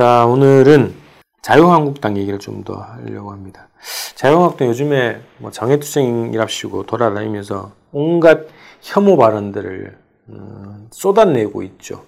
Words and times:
자, 0.00 0.24
오늘은 0.24 0.94
자유한국당 1.42 2.16
얘기를 2.16 2.38
좀 2.38 2.64
더 2.64 2.72
하려고 2.72 3.32
합니다. 3.32 3.68
자유한국당 4.14 4.68
요즘에 4.68 5.20
뭐 5.36 5.50
장애투쟁이랍시고 5.50 6.84
돌아다니면서 6.84 7.72
온갖 7.92 8.46
혐오 8.80 9.18
발언들을 9.18 9.98
음, 10.30 10.88
쏟아내고 10.90 11.62
있죠. 11.64 12.06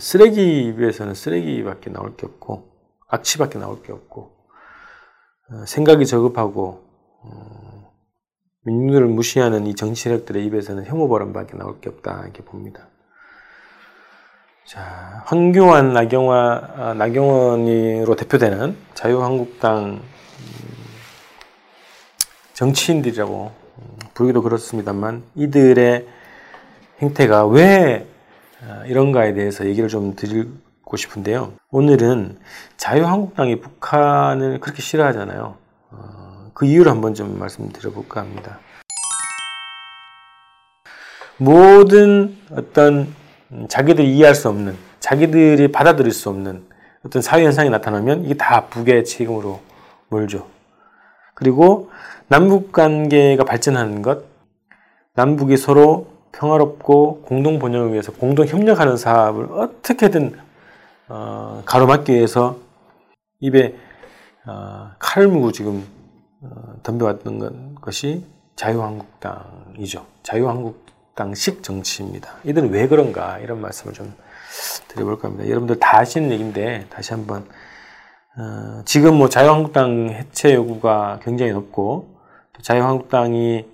쓰레기 0.00 0.64
입에서는 0.64 1.14
쓰레기밖에 1.14 1.90
나올 1.90 2.16
게 2.16 2.26
없고 2.26 2.68
악취밖에 3.06 3.60
나올 3.60 3.84
게 3.84 3.92
없고 3.92 4.32
어, 5.52 5.64
생각이 5.64 6.06
저급하고 6.06 6.82
어, 7.22 7.92
민주를 8.64 9.06
무시하는 9.06 9.68
이 9.68 9.76
정치 9.76 10.02
세력들의 10.02 10.44
입에서는 10.46 10.86
혐오 10.86 11.08
발언밖에 11.08 11.56
나올 11.56 11.80
게 11.80 11.88
없다 11.88 12.22
이렇게 12.24 12.42
봅니다. 12.42 12.88
자, 14.64 15.22
황교안, 15.26 15.92
나경화, 15.92 16.68
아, 16.76 16.94
나경원으로 16.94 18.14
대표되는 18.14 18.76
자유한국당 18.94 19.84
음, 19.84 20.00
정치인들이라고 22.54 23.52
음, 23.78 23.98
부르기도 24.14 24.40
그렇습니다만 24.40 25.24
이들의 25.34 26.06
행태가 27.00 27.46
왜 27.48 28.06
아, 28.64 28.84
이런가에 28.86 29.34
대해서 29.34 29.66
얘기를 29.66 29.88
좀 29.88 30.14
드리고 30.14 30.96
싶은데요. 30.96 31.54
오늘은 31.70 32.38
자유한국당이 32.76 33.60
북한을 33.60 34.60
그렇게 34.60 34.80
싫어하잖아요. 34.80 35.56
어, 35.90 36.50
그 36.54 36.66
이유를 36.66 36.90
한번 36.90 37.14
좀 37.14 37.36
말씀드려볼까 37.36 38.20
합니다. 38.20 38.60
모든 41.36 42.38
어떤 42.52 42.94
음, 42.94 43.21
자기들이 43.68 44.16
이해할 44.16 44.34
수 44.34 44.48
없는, 44.48 44.76
자기들이 45.00 45.72
받아들일 45.72 46.12
수 46.12 46.28
없는 46.28 46.64
어떤 47.04 47.22
사회 47.22 47.44
현상이 47.44 47.70
나타나면 47.70 48.24
이게 48.24 48.34
다 48.34 48.66
북의 48.66 49.04
책임으로 49.04 49.60
몰죠. 50.08 50.46
그리고 51.34 51.90
남북 52.28 52.72
관계가 52.72 53.44
발전하는 53.44 54.02
것, 54.02 54.24
남북이 55.14 55.56
서로 55.56 56.06
평화롭고 56.32 57.22
공동 57.22 57.58
번영을 57.58 57.92
위해서 57.92 58.12
공동 58.12 58.46
협력하는 58.46 58.96
사업을 58.96 59.52
어떻게든 59.52 60.38
어, 61.08 61.62
가로막기 61.66 62.12
위해서 62.12 62.56
입에 63.40 63.74
어, 64.46 64.92
칼을 64.98 65.28
무고 65.28 65.52
지금 65.52 65.84
어, 66.40 66.48
덤벼왔던 66.82 67.74
것이 67.80 68.24
자유한국당이죠. 68.56 70.06
자유한국 70.22 70.81
당식 71.14 71.62
정치입니다. 71.62 72.36
이들은 72.44 72.70
왜 72.70 72.88
그런가 72.88 73.38
이런 73.38 73.60
말씀을 73.60 73.94
좀 73.94 74.14
드려볼까 74.88 75.28
합니다. 75.28 75.48
여러분들 75.48 75.78
다 75.78 75.98
아시는 75.98 76.30
얘기인데 76.30 76.86
다시 76.90 77.12
한번 77.12 77.46
어, 78.38 78.82
지금 78.84 79.16
뭐 79.16 79.28
자유한국당 79.28 80.08
해체 80.08 80.54
요구가 80.54 81.20
굉장히 81.22 81.52
높고 81.52 82.14
또 82.52 82.62
자유한국당이 82.62 83.66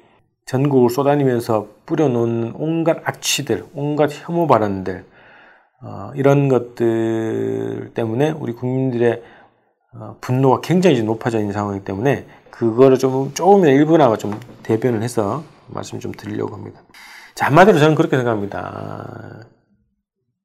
전국을 0.47 0.91
쏟아내면서 0.91 1.69
뿌려놓은 1.87 2.55
온갖 2.57 2.99
악취들, 3.05 3.67
온갖 3.75 4.11
혐오 4.13 4.47
발언들 4.47 5.05
어, 5.83 6.11
이런 6.17 6.49
것들 6.49 7.93
때문에 7.95 8.31
우리 8.31 8.53
국민들의 8.53 9.23
어, 9.95 10.17
분노가 10.21 10.61
굉장히 10.61 11.03
높아져 11.03 11.39
있는 11.39 11.53
상황이기 11.53 11.85
때문에 11.85 12.27
그거를 12.51 12.99
좀 12.99 13.33
조금이나 13.35 13.71
일부나마 13.71 14.17
좀 14.17 14.39
대변을 14.65 15.03
해서 15.03 15.45
말씀 15.69 16.01
좀 16.01 16.13
드리려고 16.13 16.57
합니다. 16.57 16.81
자, 17.39 17.47
한마디로 17.47 17.79
저는 17.79 17.95
그렇게 17.95 18.17
생각합니다. 18.17 19.45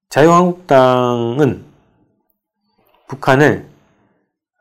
자유한국당은 0.09 1.63
북한을 3.07 3.65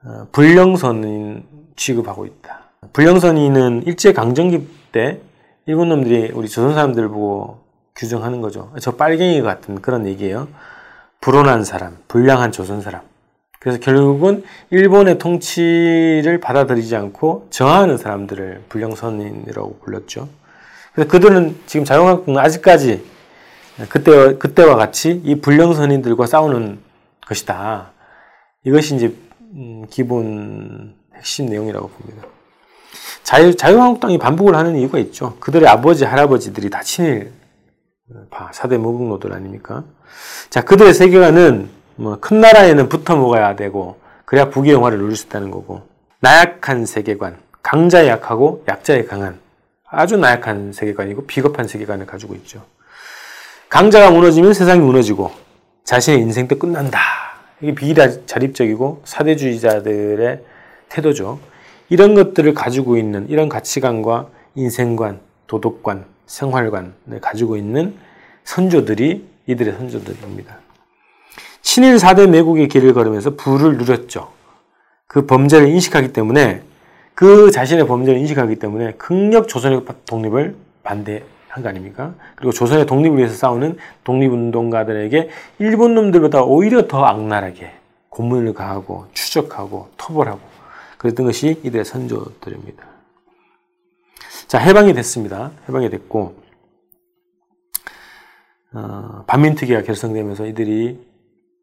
어, 0.02 0.26
불령선인 0.32 1.44
취급하고 1.76 2.24
있다. 2.24 2.70
불령선인은 2.94 3.82
일제강점기 3.82 4.66
때 4.92 5.20
일본 5.66 5.90
놈들이 5.90 6.30
우리 6.32 6.48
조선 6.48 6.72
사람들 6.72 7.06
보고 7.08 7.64
규정하는 7.96 8.40
거죠. 8.40 8.72
저 8.80 8.92
빨갱이 8.96 9.42
같은 9.42 9.82
그런 9.82 10.06
얘기예요. 10.06 10.48
불온한 11.20 11.64
사람, 11.64 11.98
불량한 12.08 12.50
조선 12.50 12.80
사람. 12.80 13.02
그래서 13.60 13.78
결국은 13.78 14.42
일본의 14.70 15.18
통치를 15.18 16.40
받아들이지 16.40 16.96
않고 16.96 17.48
저항하는 17.50 17.98
사람들을 17.98 18.62
불령선인이라고 18.70 19.80
불렀죠. 19.80 20.30
그래서 20.94 21.10
그들은 21.10 21.56
지금 21.66 21.84
자유한국당은 21.84 22.40
아직까지 22.40 23.04
그때 23.88 24.36
그때와 24.36 24.76
같이 24.76 25.20
이 25.24 25.40
불령 25.40 25.74
선인들과 25.74 26.26
싸우는 26.26 26.78
것이다. 27.26 27.92
이것이 28.64 28.96
이제 28.96 29.14
음, 29.54 29.86
기본 29.90 30.94
핵심 31.14 31.46
내용이라고 31.46 31.88
봅니다. 31.88 32.26
자유 33.22 33.54
자유한국당이 33.54 34.18
반복을 34.18 34.54
하는 34.54 34.76
이유가 34.76 34.98
있죠. 34.98 35.36
그들의 35.40 35.68
아버지 35.68 36.04
할아버지들이 36.04 36.68
다 36.68 36.82
친일 36.82 37.32
사대 38.52 38.76
모국노들 38.76 39.32
아닙니까? 39.32 39.84
자 40.50 40.62
그들의 40.62 40.92
세계관은 40.92 41.70
뭐 41.96 42.18
큰 42.20 42.40
나라에는 42.40 42.88
붙어 42.88 43.16
먹어야 43.16 43.56
되고 43.56 43.98
그래야 44.24 44.50
부귀 44.50 44.70
영화를 44.70 44.98
누릴 44.98 45.16
수 45.16 45.26
있다는 45.26 45.50
거고 45.50 45.82
나약한 46.20 46.84
세계관, 46.86 47.38
강자에 47.62 48.08
약하고 48.08 48.64
약자에 48.68 49.04
강한 49.04 49.38
아주 49.92 50.16
나약한 50.16 50.72
세계관이고 50.72 51.26
비겁한 51.26 51.68
세계관을 51.68 52.06
가지고 52.06 52.34
있죠. 52.36 52.64
강자가 53.68 54.10
무너지면 54.10 54.54
세상이 54.54 54.80
무너지고 54.80 55.30
자신의 55.84 56.20
인생도 56.20 56.58
끝난다. 56.58 56.98
이게 57.60 57.74
비자립적이고 57.74 59.02
사대주의자들의 59.04 60.40
태도죠. 60.88 61.38
이런 61.90 62.14
것들을 62.14 62.54
가지고 62.54 62.96
있는 62.96 63.28
이런 63.28 63.50
가치관과 63.50 64.28
인생관, 64.54 65.20
도덕관, 65.46 66.06
생활관을 66.26 67.20
가지고 67.20 67.58
있는 67.58 67.94
선조들이 68.44 69.28
이들의 69.46 69.74
선조들입니다. 69.74 70.56
친일 71.60 71.96
4대 71.96 72.28
매국의 72.30 72.68
길을 72.68 72.94
걸으면서 72.94 73.36
부를 73.36 73.76
누렸죠. 73.76 74.32
그 75.06 75.26
범죄를 75.26 75.68
인식하기 75.68 76.14
때문에 76.14 76.62
그 77.14 77.50
자신의 77.50 77.86
범죄를 77.86 78.18
인식하기 78.20 78.56
때문에 78.56 78.92
극력 78.94 79.48
조선의 79.48 79.84
독립을 80.06 80.56
반대한 80.82 81.62
거 81.62 81.68
아닙니까? 81.68 82.14
그리고 82.36 82.52
조선의 82.52 82.86
독립을 82.86 83.18
위해서 83.18 83.34
싸우는 83.34 83.76
독립운동가들에게 84.04 85.28
일본 85.58 85.94
놈들보다 85.94 86.42
오히려 86.42 86.88
더 86.88 87.04
악랄하게 87.04 87.72
고문을 88.08 88.54
가하고 88.54 89.06
추적하고 89.12 89.88
토벌하고 89.96 90.40
그랬던 90.98 91.26
것이 91.26 91.60
이들의 91.64 91.84
선조들입니다. 91.84 92.84
자, 94.46 94.58
해방이 94.58 94.92
됐습니다. 94.94 95.50
해방이 95.68 95.88
됐고, 95.90 96.36
어, 98.74 99.24
반민특위가 99.26 99.82
결성되면서 99.82 100.46
이들이 100.46 101.12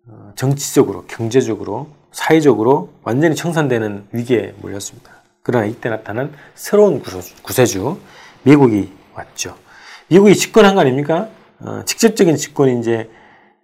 어, 0.08 0.32
정치적으로, 0.36 1.06
경제적으로, 1.06 1.88
사회적으로 2.12 2.90
완전히 3.04 3.36
청산되는 3.36 4.08
위기에 4.12 4.56
몰렸습니다. 4.62 5.19
그러나 5.50 5.66
이때 5.66 5.90
나타난 5.90 6.32
새로운 6.54 7.02
구세주, 7.42 8.00
미국이 8.44 8.94
왔죠. 9.16 9.58
미국이 10.08 10.36
집권한 10.36 10.76
거 10.76 10.82
아닙니까? 10.82 11.28
어, 11.60 11.82
직접적인 11.86 12.36
집권이 12.36 12.80
이제 12.80 13.10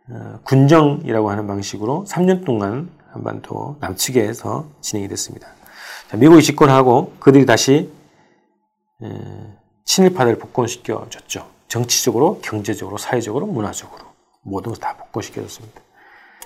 어, 0.09 0.39
군정이라고 0.41 1.29
하는 1.29 1.45
방식으로 1.45 2.05
3년 2.07 2.43
동안 2.43 2.89
한반도 3.11 3.77
남측에서 3.81 4.67
진행이 4.81 5.07
됐습니다. 5.09 5.47
자, 6.09 6.17
미국이 6.17 6.41
집권하고 6.41 7.13
그들이 7.19 7.45
다시 7.45 7.91
에, 9.03 9.07
친일파를 9.83 10.39
복권시켜 10.39 11.05
줬죠. 11.11 11.47
정치적으로, 11.67 12.39
경제적으로, 12.41 12.97
사회적으로, 12.97 13.45
문화적으로 13.45 14.05
모든 14.41 14.71
것을 14.71 14.81
다 14.81 14.97
복권시켜 14.97 15.39
줬습니다. 15.43 15.81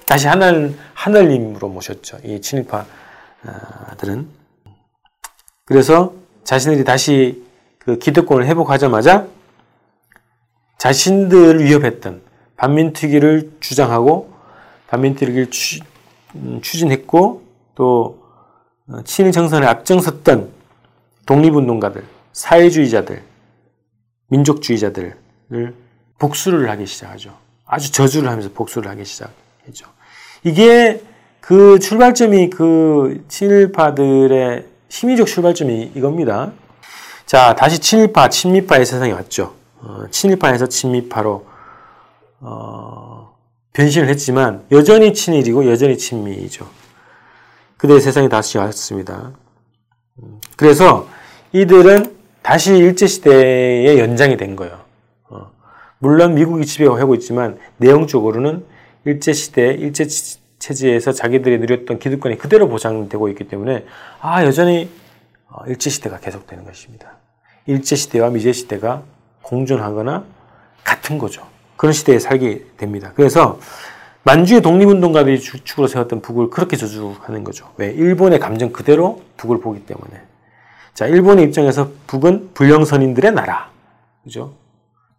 다시 0.05 0.27
하늘, 0.27 0.77
하늘님으로 0.95 1.69
모셨죠. 1.69 2.17
이 2.25 2.41
친일파들은 2.41 4.38
그래서 5.69 6.13
자신들이 6.43 6.83
다시 6.83 7.43
그 7.77 7.99
기득권을 7.99 8.47
회복하자마자 8.47 9.27
자신들을 10.79 11.63
위협했던 11.63 12.23
반민특위를 12.57 13.51
주장하고 13.59 14.33
반민특위를 14.87 15.51
추, 15.51 15.79
음, 16.33 16.59
진했고 16.63 17.43
또 17.75 18.19
어, 18.87 19.03
친일 19.03 19.31
정선에 19.31 19.67
앞장섰던 19.67 20.49
독립운동가들, 21.27 22.03
사회주의자들, 22.33 23.21
민족주의자들을 24.29 25.15
복수를 26.17 26.67
하기 26.71 26.87
시작하죠. 26.87 27.37
아주 27.67 27.91
저주를 27.91 28.27
하면서 28.27 28.49
복수를 28.51 28.89
하기 28.89 29.05
시작했죠. 29.05 29.85
이게 30.43 31.03
그 31.39 31.77
출발점이 31.77 32.49
그 32.49 33.23
친일파들의 33.27 34.78
심리적 34.89 35.27
출발점이 35.27 35.93
이겁니다. 35.95 36.51
자, 37.25 37.55
다시 37.55 37.79
친일파, 37.79 38.29
친미파의 38.29 38.85
세상이 38.85 39.11
왔죠. 39.13 39.53
어, 39.81 40.03
친일파에서 40.09 40.67
친미파로, 40.67 41.45
어, 42.41 43.37
변신을 43.73 44.09
했지만 44.09 44.65
여전히 44.71 45.13
친일이고 45.13 45.69
여전히 45.69 45.97
친미이죠. 45.97 46.67
그대의 47.77 48.01
세상이 48.01 48.27
다시 48.27 48.57
왔습니다. 48.57 49.31
그래서 50.57 51.07
이들은 51.53 52.17
다시 52.41 52.75
일제시대의 52.75 53.99
연장이 53.99 54.35
된 54.37 54.55
거예요. 54.55 54.81
어. 55.29 55.51
물론 55.99 56.33
미국이 56.33 56.65
지배하고 56.65 57.15
있지만 57.15 57.57
내용적으로는 57.77 58.65
일제시대, 59.05 59.75
일제 59.75 60.05
체제에서 60.59 61.11
자기들이 61.13 61.57
누렸던 61.59 61.99
기득권이 61.99 62.37
그대로 62.37 62.67
보장되고 62.67 63.29
있기 63.29 63.47
때문에 63.47 63.85
아, 64.21 64.45
여전히 64.45 64.89
어, 65.49 65.65
일제시대가 65.65 66.19
계속되는 66.19 66.65
것입니다. 66.65 67.17
일제시대와 67.65 68.29
미제시대가 68.29 69.03
공존하거나 69.41 70.25
같은 70.83 71.17
거죠. 71.17 71.47
그런 71.75 71.93
시대에 71.93 72.19
살게 72.19 72.65
됩니다. 72.77 73.13
그래서 73.15 73.59
만주의 74.23 74.61
독립운동가들이 74.61 75.39
주축으로 75.39 75.87
세웠던 75.87 76.21
북을 76.21 76.49
그렇게 76.49 76.75
저주하는 76.75 77.43
거죠. 77.43 77.71
왜? 77.77 77.91
일본의 77.91 78.39
감정 78.39 78.71
그대로 78.71 79.21
북을 79.37 79.61
보기 79.61 79.85
때문에. 79.85 80.21
자, 80.93 81.07
일본의 81.07 81.45
입장에서 81.45 81.89
북은 82.05 82.51
불령선인들의 82.53 83.31
나라. 83.31 83.71
그죠? 84.23 84.53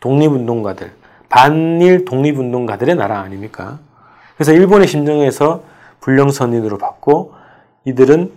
독립운동가들, 0.00 0.92
반일 1.28 2.04
독립운동가들의 2.04 2.94
나라 2.96 3.20
아닙니까? 3.20 3.80
그래서 4.40 4.54
일본의 4.54 4.88
심정에서 4.88 5.62
불령선인으로 6.00 6.78
봤고 6.78 7.34
이들은 7.84 8.32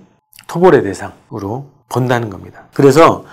토벌의 0.48 0.84
대상으로 0.84 1.68
본다는 1.88 2.30
겁니다. 2.30 2.66
그래서 2.74 3.24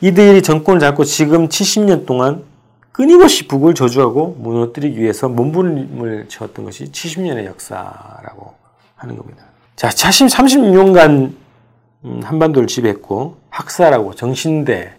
이들이 0.00 0.42
정권을 0.42 0.80
잡고 0.80 1.04
지금 1.04 1.48
70년 1.48 2.06
동안 2.06 2.42
끊임없이 2.90 3.46
북을 3.46 3.74
저주하고 3.74 4.34
무너뜨리기 4.40 5.00
위해서 5.00 5.28
몸부림을 5.28 6.26
채웠던 6.26 6.64
것이 6.64 6.86
70년의 6.86 7.44
역사라고 7.44 8.52
하는 8.96 9.16
겁니다. 9.16 9.44
자, 9.76 9.88
차심 9.88 10.26
36년간 10.26 11.34
음, 12.04 12.20
한반도를 12.24 12.66
지배했고 12.66 13.36
학살하고 13.50 14.14
정신대 14.14 14.92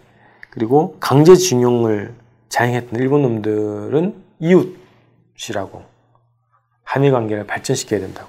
그리고 0.48 0.96
강제징용을 1.00 2.14
자행했던 2.48 2.98
일본 2.98 3.20
놈들은 3.20 4.14
이웃이라고 4.38 5.89
한일 6.90 7.12
관계를 7.12 7.46
발전시켜야 7.46 8.00
된다고 8.00 8.28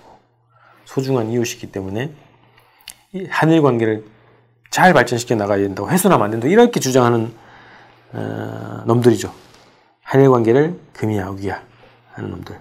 소중한 0.86 1.32
이웃이기 1.32 1.72
때문에 1.72 2.14
한일 3.28 3.64
관계를 3.64 4.06
잘 4.70 4.94
발전시켜 4.94 5.34
나가야 5.34 5.64
된다고 5.64 5.90
훼손하면 5.90 6.26
안 6.26 6.30
된다 6.30 6.48
이렇게 6.48 6.80
주장하는 6.80 7.34
어, 8.14 8.84
놈들이죠. 8.86 9.34
한일 10.04 10.30
관계를 10.30 10.80
금이하기 10.94 11.50
하는 11.50 12.30
놈들. 12.30 12.60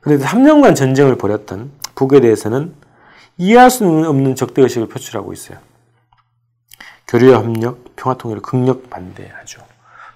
그런데 0.00 0.24
3년간 0.24 0.74
전쟁을 0.74 1.18
벌였던 1.18 1.70
북에 1.94 2.20
대해서는 2.20 2.74
이해할 3.36 3.70
수 3.70 3.84
없는 3.84 4.36
적대의식을 4.36 4.88
표출하고 4.88 5.34
있어요. 5.34 5.58
교류와 7.08 7.42
협력, 7.42 7.94
평화통일을 7.96 8.40
극력 8.40 8.88
반대하죠. 8.88 9.60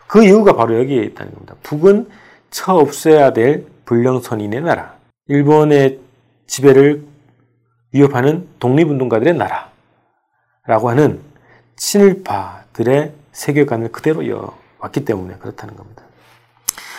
그 0.06 0.24
이유가 0.24 0.54
바로 0.54 0.78
여기에 0.78 1.02
있다는 1.02 1.32
겁니다. 1.32 1.56
북은 1.62 2.08
처 2.50 2.76
없어야 2.76 3.34
될 3.34 3.71
불령선인의 3.92 4.62
나라, 4.62 4.94
일본의 5.28 6.00
지배를 6.46 7.04
위협하는 7.92 8.48
독립운동가들의 8.58 9.34
나라라고 9.34 10.88
하는 10.88 11.20
친일파들의 11.76 13.12
세계관을 13.32 13.92
그대로 13.92 14.22
이어왔기 14.22 15.04
때문에 15.04 15.34
그렇다는 15.34 15.76
겁니다. 15.76 16.04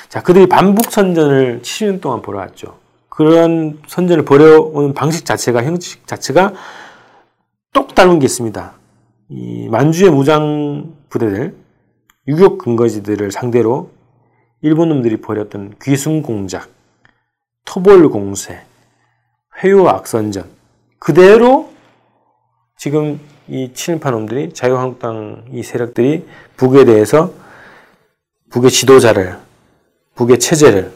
자, 0.08 0.22
그들이 0.22 0.46
반복 0.46 0.92
선전을 0.92 1.62
70년 1.64 2.00
동안 2.00 2.22
벌어왔죠. 2.22 2.78
그런 3.10 3.82
선전을 3.88 4.24
벌여오는 4.24 4.94
방식 4.94 5.26
자체가, 5.26 5.64
형식 5.64 6.06
자체가 6.06 6.54
똑 7.74 7.96
닮은 7.96 8.20
게 8.20 8.26
있습니다. 8.26 8.72
이 9.30 9.68
만주의 9.70 10.12
무장 10.12 10.94
부대들, 11.10 11.56
유격 12.28 12.60
근거지들을 12.60 13.32
상대로 13.32 13.90
일본 14.62 14.90
놈들이 14.90 15.18
벌였던 15.22 15.76
귀순 15.82 16.22
공작, 16.22 16.70
토벌 17.66 18.10
공세, 18.10 18.62
회유 19.62 19.88
악선전, 19.88 20.50
그대로 21.00 21.72
지금 22.78 23.20
이 23.48 23.72
친일파 23.74 24.12
놈들이 24.12 24.54
자유한국당 24.54 25.46
이 25.52 25.64
세력들이 25.64 26.26
북에 26.56 26.86
대해서 26.86 27.34
북의 28.52 28.72
지도자를 28.72 29.38
북의 30.16 30.40
체제를 30.40 30.92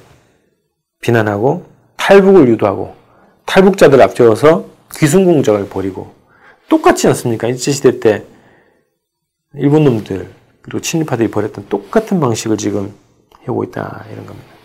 비난하고 1.02 1.66
탈북을 1.98 2.48
유도하고 2.50 2.96
탈북자들을 3.46 4.02
앞세워서 4.04 4.66
귀순공작을 4.96 5.68
벌이고 5.70 6.14
똑같지 6.70 7.08
않습니까? 7.08 7.48
일제시대 7.48 8.00
때 8.00 8.24
일본 9.56 9.84
놈들 9.84 10.30
그리고 10.62 10.82
친일파들이 10.82 11.32
벌였던 11.32 11.68
똑같은 11.70 12.20
방식을 12.20 12.58
지금 12.58 12.94
해오고 13.48 13.64
있다 13.66 14.06
이런 14.12 14.26
겁니다. 14.26 14.57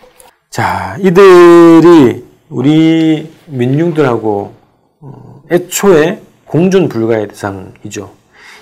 자, 0.53 0.99
이들이 1.01 2.27
우리 2.51 3.33
민중들하고 3.47 4.55
어, 5.01 5.43
애초에 5.51 6.21
공존 6.45 6.91
불가의 6.91 7.29
대상이죠. 7.29 8.13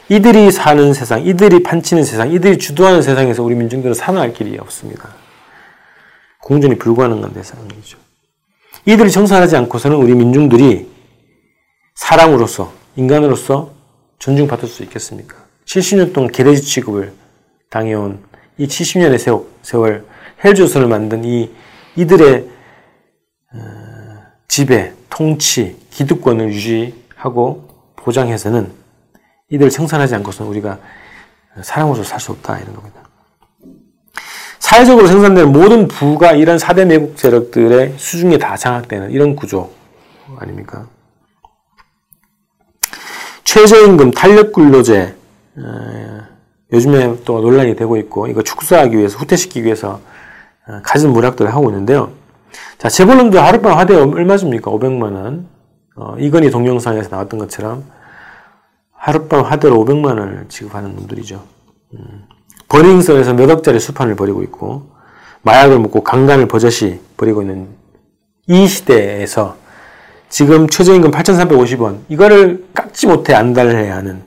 이들이 0.08 0.52
사는 0.52 0.94
세상, 0.94 1.26
이들이 1.26 1.64
판치는 1.64 2.04
세상, 2.04 2.30
이들이 2.30 2.58
주도하는 2.58 3.02
세상에서 3.02 3.42
우리 3.42 3.56
민중들은 3.56 3.94
살아날 3.94 4.32
길이 4.32 4.56
없습니다. 4.58 5.08
공존이 6.42 6.76
불가능한 6.78 7.32
대상이죠. 7.32 7.98
이들이 8.86 9.10
정산하지 9.10 9.56
않고서는 9.56 9.96
우리 9.96 10.14
민중들이 10.14 10.88
사람으로서, 11.96 12.72
인간으로서 12.94 13.72
존중받을 14.20 14.68
수 14.68 14.84
있겠습니까? 14.84 15.34
70년 15.64 16.12
동안 16.12 16.30
개돼지 16.30 16.62
취급을 16.62 17.12
당해온 17.68 18.22
이 18.58 18.68
70년의 18.68 19.18
세월, 19.18 19.42
세월 19.62 20.06
헬조선을 20.44 20.86
만든 20.86 21.24
이, 21.24 21.50
이들의 21.96 22.48
어, 23.54 23.58
지배, 24.48 24.92
통치, 25.08 25.76
기득권을 25.90 26.52
유지하고 26.52 27.68
보장해서는 27.96 28.72
이들을 29.50 29.70
청산하지 29.70 30.14
않고서는 30.16 30.50
우리가 30.50 30.78
사람으로서 31.62 32.04
살 32.04 32.20
수 32.20 32.32
없다 32.32 32.58
이런 32.58 32.74
겁니다. 32.74 33.00
사회적으로 34.60 35.08
생산되는 35.08 35.52
모든 35.52 35.88
부가 35.88 36.32
이런 36.32 36.56
4대 36.56 36.84
매국 36.86 37.18
세력들의 37.18 37.94
수중에 37.96 38.38
다 38.38 38.56
장악되는 38.56 39.10
이런 39.10 39.34
구조 39.34 39.70
아닙니까? 40.38 40.86
최저임금, 43.42 44.12
탄력근로제, 44.12 45.16
어, 45.56 46.20
요즘에 46.72 47.16
또 47.24 47.40
논란이 47.40 47.74
되고 47.74 47.96
있고, 47.96 48.28
이거 48.28 48.42
축소하기 48.42 48.96
위해서, 48.96 49.18
후퇴시키기 49.18 49.64
위해서 49.64 49.94
어, 49.94 50.00
가진 50.82 51.12
모략들을 51.12 51.52
하고 51.52 51.70
있는데요. 51.70 52.10
자, 52.78 52.88
재벌론도 52.88 53.38
하룻밤 53.38 53.78
화대 53.78 53.94
얼마 53.94 54.36
줍니까? 54.36 54.70
500만원. 54.70 55.44
어, 55.96 56.16
이건희 56.18 56.50
동영상에서 56.50 57.10
나왔던 57.10 57.38
것처럼 57.40 57.84
하룻밤 58.92 59.44
화대로 59.44 59.76
500만원을 59.84 60.48
지급하는 60.48 60.94
놈들이죠. 60.96 61.42
음. 61.94 62.24
버닝썬에서 62.68 63.34
몇 63.34 63.50
억짜리 63.50 63.80
수판을 63.80 64.14
벌이고 64.14 64.42
있고 64.44 64.90
마약을 65.42 65.78
먹고 65.78 66.02
강간을 66.02 66.46
버젓이 66.46 67.00
벌이고 67.16 67.42
있는 67.42 67.68
이 68.46 68.66
시대에서 68.66 69.56
지금 70.28 70.68
최저임금 70.68 71.10
8,350원 71.10 72.00
이거를 72.08 72.66
깎지 72.74 73.08
못해 73.08 73.34
안달해야 73.34 73.96
하는 73.96 74.22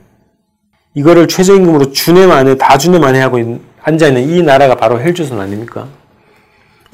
이거를 0.94 1.26
최저임금으로 1.28 1.92
주내 1.92 2.26
만에 2.26 2.56
다 2.56 2.76
주내 2.76 2.98
만에 2.98 3.20
하고 3.20 3.38
앉아 3.82 4.08
있는 4.08 4.28
이 4.28 4.42
나라가 4.42 4.74
바로 4.74 5.00
헬조선 5.00 5.40
아닙니까? 5.40 5.88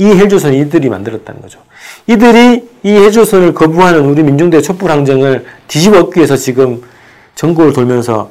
이 0.00 0.06
헬조선 0.06 0.54
이들이 0.54 0.88
만들었다는 0.88 1.42
거죠. 1.42 1.60
이들이 2.06 2.68
이 2.82 2.90
헬조선을 2.90 3.52
거부하는 3.52 4.06
우리 4.06 4.22
민중대의 4.22 4.62
촛불항쟁을 4.62 5.44
뒤집어 5.68 6.00
엎기 6.00 6.20
위해서 6.20 6.36
지금 6.36 6.82
전국을 7.34 7.74
돌면서 7.74 8.30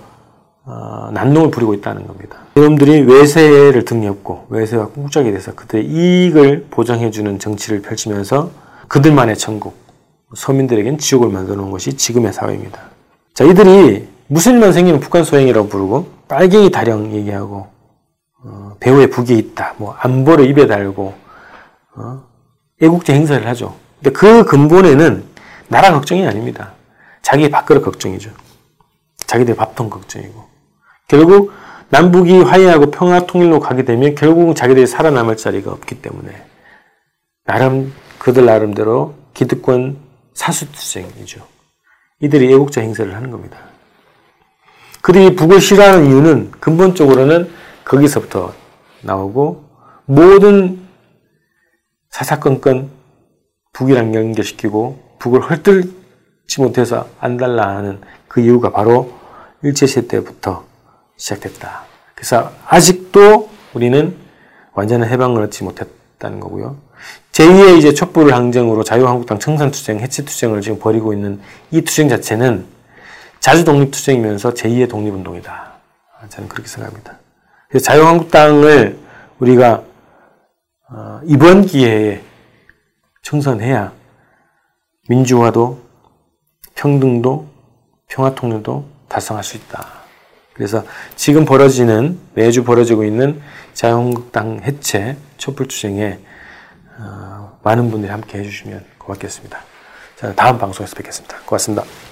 어, 0.65 1.09
난동을 1.13 1.51
부리고 1.51 1.75
있다는 1.75 2.07
겁니다. 2.07 2.38
이놈들이 2.55 3.01
외세를 3.01 3.85
등려했고 3.85 4.47
외세와 4.49 4.89
꿍짝이 4.89 5.31
돼서 5.31 5.53
그들의 5.53 5.85
이익을 5.85 6.67
보장해주는 6.71 7.39
정치를 7.39 7.81
펼치면서 7.81 8.51
그들만의 8.88 9.38
천국, 9.38 9.75
서민들에겐 10.35 10.97
지옥을 10.97 11.29
만들어 11.29 11.55
놓은 11.55 11.71
것이 11.71 11.93
지금의 11.93 12.33
사회입니다. 12.33 12.81
자, 13.33 13.43
이들이 13.45 14.07
무슨 14.27 14.53
일만 14.53 14.73
생기면 14.73 14.99
북한 14.99 15.23
소행이라고 15.23 15.69
부르고 15.69 16.07
빨갱이 16.27 16.71
다령 16.71 17.13
얘기하고 17.13 17.67
어, 18.43 18.75
배후에 18.79 19.07
북이 19.07 19.38
있다, 19.38 19.75
뭐 19.77 19.95
안보를 19.99 20.49
입에 20.49 20.65
달고 20.65 21.28
어, 21.99 22.23
애국제 22.81 23.13
행사를 23.13 23.45
하죠. 23.47 23.75
근데 23.97 24.11
그 24.11 24.45
근본에는 24.45 25.25
나라 25.67 25.91
걱정이 25.91 26.25
아닙니다. 26.25 26.73
자기 27.21 27.49
밥그릇 27.49 27.83
걱정이죠. 27.83 28.31
자기들 29.17 29.55
밥통 29.55 29.89
걱정이고 29.89 30.47
결국 31.07 31.51
남북이 31.89 32.41
화해하고 32.41 32.91
평화 32.91 33.25
통일로 33.25 33.59
가게 33.59 33.83
되면 33.83 34.15
결국은 34.15 34.55
자기들이 34.55 34.87
살아남을 34.87 35.37
자리가 35.37 35.71
없기 35.71 36.01
때문에 36.01 36.31
나름 37.45 37.93
그들 38.17 38.45
나름대로 38.45 39.15
기득권 39.33 39.97
사수투쟁이죠. 40.33 41.45
이들이 42.21 42.53
애국자 42.53 42.81
행세를 42.81 43.15
하는 43.15 43.31
겁니다. 43.31 43.57
그들이 45.01 45.35
북을 45.35 45.61
싫어하는 45.61 46.05
이유는 46.05 46.51
근본적으로는 46.59 47.49
거기서부터 47.85 48.53
나오고 49.01 49.63
모든 50.05 50.88
사사건건 52.09 52.89
북이랑 53.73 54.13
연결시키고 54.15 55.17
북을 55.19 55.41
헐뜯지 55.49 56.61
못해서 56.61 57.07
안달라 57.19 57.75
하는 57.75 58.01
그 58.27 58.41
이유가 58.41 58.71
바로 58.71 59.13
일제시대 59.61 60.07
때부터 60.07 60.65
시작됐다. 61.17 61.83
그래서 62.15 62.51
아직도 62.65 63.49
우리는 63.73 64.15
완전한 64.73 65.09
해방을 65.09 65.43
얻지 65.43 65.63
못했다는 65.63 66.39
거고요. 66.39 66.77
제2의 67.31 67.77
이제 67.77 67.93
촛불 67.93 68.33
항쟁으로 68.33 68.83
자유한국당 68.83 69.39
청산투쟁, 69.39 69.99
해체투쟁을 69.99 70.61
지금 70.61 70.79
벌이고 70.79 71.13
있는 71.13 71.39
이 71.71 71.81
투쟁 71.81 72.09
자체는 72.09 72.65
자주독립투쟁이면서 73.39 74.53
제2의 74.53 74.89
독립운동이다. 74.89 75.73
저는 76.29 76.49
그렇게 76.49 76.67
생각합니다. 76.67 77.17
그래서 77.69 77.85
자유한국당을 77.85 78.97
우리가 79.39 79.73
어, 79.73 79.88
이번 81.25 81.65
기회에 81.65 82.22
청선해야 83.22 83.93
민주화도 85.10 85.81
평등도 86.75 87.48
평화 88.08 88.34
통일도 88.34 88.88
달성할 89.08 89.43
수 89.43 89.58
있다. 89.58 89.86
그래서 90.53 90.84
지금 91.15 91.46
벌어지는 91.46 92.19
매주 92.34 92.63
벌어지고 92.63 93.03
있는 93.03 93.41
자유한국당 93.74 94.60
해체 94.63 95.15
촛불투쟁에 95.38 96.19
어, 97.00 97.58
많은 97.63 97.89
분들이 97.89 98.12
함께 98.12 98.39
해주시면 98.39 98.86
고맙겠습니다. 98.98 99.58
자, 100.17 100.36
다음 100.36 100.58
방송에서 100.58 100.96
뵙겠습니다. 100.96 101.38
고맙습니다. 101.46 102.08